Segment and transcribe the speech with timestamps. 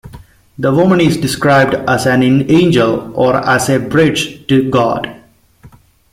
[0.57, 5.15] The woman is described as an 'angel' or as 'a bridge to God'.